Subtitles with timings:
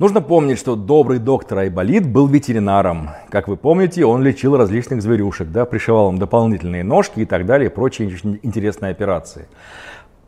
[0.00, 3.10] Нужно помнить, что добрый доктор Айболит был ветеринаром.
[3.30, 7.70] Как вы помните, он лечил различных зверюшек, да, пришивал им дополнительные ножки и так далее,
[7.70, 8.10] прочие
[8.42, 9.46] интересные операции.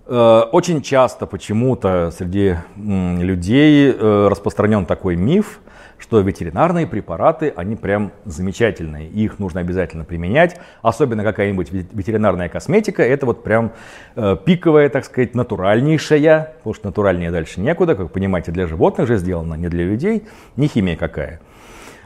[0.09, 5.59] Э, очень часто почему-то среди людей э, распространен такой миф,
[5.99, 13.27] что ветеринарные препараты, они прям замечательные, их нужно обязательно применять, особенно какая-нибудь ветеринарная косметика, это
[13.27, 13.73] вот прям
[14.15, 19.17] э, пиковая, так сказать, натуральнейшая, потому что натуральнее дальше некуда, как понимаете, для животных же
[19.17, 21.41] сделано, не для людей, не химия какая.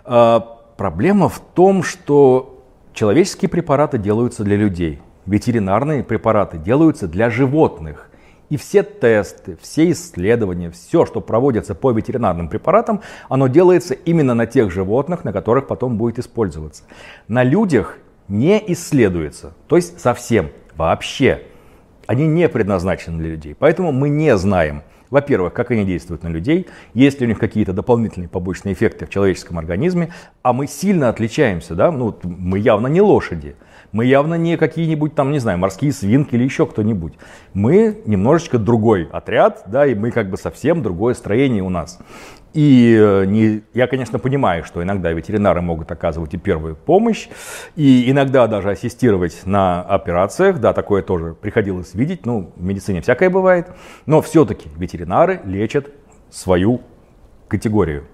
[0.05, 8.11] Проблема в том, что человеческие препараты делаются для людей, ветеринарные препараты делаются для животных.
[8.49, 14.47] И все тесты, все исследования, все, что проводится по ветеринарным препаратам, оно делается именно на
[14.47, 16.83] тех животных, на которых потом будет использоваться.
[17.29, 21.43] На людях не исследуется, то есть совсем, вообще.
[22.07, 23.55] Они не предназначены для людей.
[23.57, 27.73] Поэтому мы не знаем, во-первых, как они действуют на людей, есть ли у них какие-то
[27.73, 33.01] дополнительные побочные эффекты в человеческом организме, а мы сильно отличаемся, да, ну, мы явно не
[33.01, 33.57] лошади.
[33.93, 37.15] Мы явно не какие-нибудь там, не знаю, морские свинки или еще кто-нибудь.
[37.55, 41.99] Мы немножечко другой отряд, да, и мы как бы совсем другое строение у нас.
[42.53, 47.29] И э, не, я, конечно, понимаю, что иногда ветеринары могут оказывать и первую помощь,
[47.77, 53.31] и иногда даже ассистировать на операциях, да, такое тоже приходилось видеть, ну, в медицине всякое
[53.31, 53.69] бывает,
[54.07, 55.91] но все-таки ветеринары лечат
[56.31, 56.81] свою
[57.47, 58.05] категорию.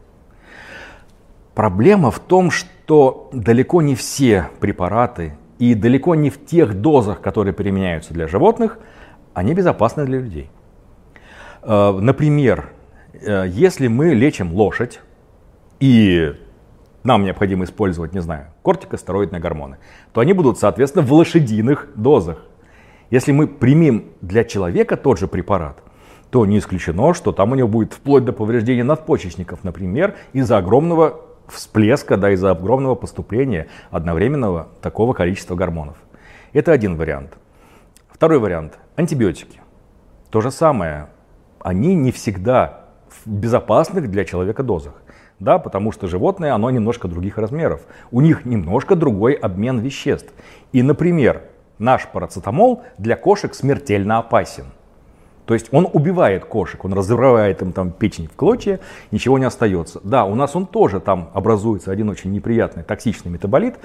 [1.54, 7.54] Проблема в том, что далеко не все препараты и далеко не в тех дозах, которые
[7.54, 8.78] применяются для животных,
[9.32, 10.50] они безопасны для людей.
[11.62, 12.70] Э, например,
[13.22, 15.00] если мы лечим лошадь,
[15.81, 16.34] и
[17.03, 19.78] нам необходимо использовать, не знаю, кортикостероидные гормоны,
[20.12, 22.44] то они будут, соответственно, в лошадиных дозах.
[23.11, 25.78] Если мы примем для человека тот же препарат,
[26.31, 31.20] то не исключено, что там у него будет вплоть до повреждения надпочечников, например, из-за огромного
[31.47, 35.97] всплеска, да, из-за огромного поступления одновременного такого количества гормонов.
[36.53, 37.38] Это один вариант.
[38.09, 39.60] Второй вариант– антибиотики.
[40.31, 41.09] То же самое.
[41.60, 42.85] Они не всегда
[43.25, 44.94] в безопасных для человека дозах.
[45.38, 47.82] Да, потому что животное, оно немножко других размеров.
[48.10, 50.32] У них немножко другой обмен веществ.
[50.72, 51.43] И, например,
[51.78, 54.66] наш парацетамол для кошек смертельно опасен.
[55.44, 58.81] То есть он убивает кошек, он разрывает им там печень в клочья,
[59.12, 60.00] ничего не остается.
[60.03, 63.76] Да, у нас он тоже там образуется один очень неприятный токсичный метаболит,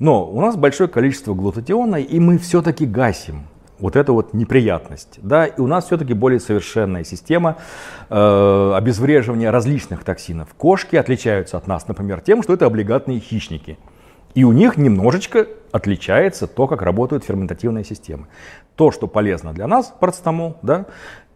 [0.00, 3.42] но у нас большое количество глутатиона, и мы все-таки гасим
[3.78, 5.18] вот эту вот неприятность.
[5.22, 7.56] Да, и у нас все-таки более совершенная система
[8.08, 10.48] э, обезвреживания различных токсинов.
[10.56, 13.78] Кошки отличаются от нас, например, тем, что это облигатные хищники.
[14.34, 18.26] И у них немножечко отличается то, как работают ферментативные системы.
[18.74, 20.86] То, что полезно для нас, парацетамол, да,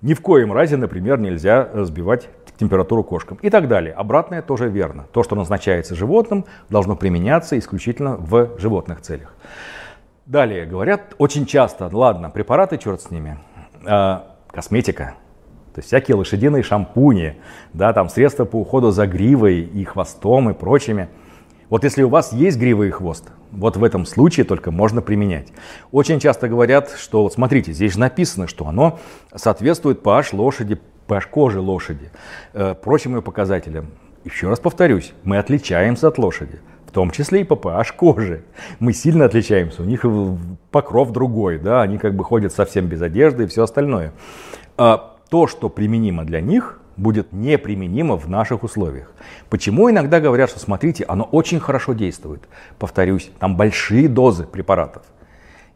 [0.02, 2.28] ни в коем разе, например, нельзя э, сбивать
[2.60, 3.94] температуру кошкам и так далее.
[3.94, 5.06] Обратное тоже верно.
[5.12, 9.34] То, что назначается животным, должно применяться исключительно в животных целях.
[10.30, 13.40] Далее, говорят очень часто, ладно, препараты, черт с ними,
[13.84, 15.16] э, косметика,
[15.74, 17.34] то есть всякие лошадиные шампуни,
[17.72, 21.08] да, там средства по уходу за гривой и хвостом и прочими–
[21.70, 25.52] вот если у вас есть грива и хвост, вот в этом случае только можно применять.
[25.92, 28.98] Очень часто говорят, что вот смотрите, здесь же написано, что оно
[29.32, 32.10] соответствует pH лошади, pH кожи лошади,
[32.54, 33.86] э, прочим ее показателям.
[34.24, 36.58] Еще раз повторюсь, мы отличаемся от лошади,
[36.90, 38.42] в том числе и pH кожи.
[38.80, 40.04] Мы сильно отличаемся, у них
[40.72, 44.12] покров другой, да, они как бы ходят совсем без одежды и все остальное.
[44.76, 49.12] А то, что применимо для них, будет неприменимо в наших условиях.
[49.48, 52.48] Почему иногда говорят, что смотрите, оно очень хорошо действует?
[52.80, 55.04] Повторюсь, там большие дозы препаратов.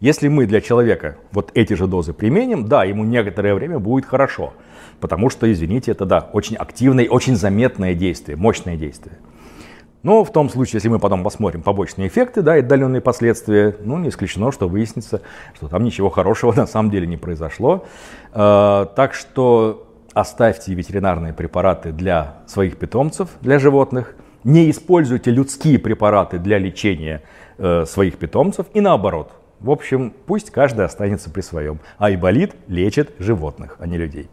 [0.01, 4.53] Если мы для человека вот эти же дозы применим, да, ему некоторое время будет хорошо.
[4.99, 9.19] Потому что, извините, это да, очень активное, очень заметное действие, мощное действие.
[10.05, 13.99] Но в том случае, если мы потом посмотрим побочные эффекты, да, и отдаленные последствия, ну,
[13.99, 15.23] не исключено, что выяснится,
[15.55, 17.87] что там ничего хорошего на самом деле не произошло.
[18.33, 24.15] Э, так что оставьте ветеринарные препараты для своих питомцев, для животных,
[24.45, 27.23] не используйте людские препараты для лечения
[27.57, 29.33] э, своих питомцев и наоборот.
[29.61, 31.81] В общем, пусть каждый останется при своем.
[31.97, 34.29] Айболит лечит животных, а не людей.